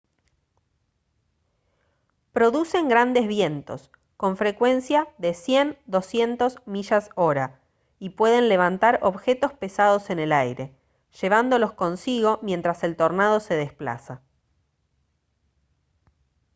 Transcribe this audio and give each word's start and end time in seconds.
producen 2.33 2.89
grandes 2.89 3.27
vientos 3.27 3.91
con 4.17 4.35
frecuencia 4.35 5.07
de 5.19 5.35
100-200 5.35 6.63
millas/hora 6.65 7.59
y 7.99 8.09
pueden 8.09 8.49
levantar 8.49 8.97
objetos 9.03 9.53
pesados 9.53 10.09
en 10.09 10.17
el 10.17 10.31
aire 10.31 10.75
llevándolos 11.21 11.73
consigo 11.73 12.39
mientras 12.41 12.83
el 12.83 12.95
tornado 12.95 13.39
se 13.39 13.53
desplaza 13.53 14.23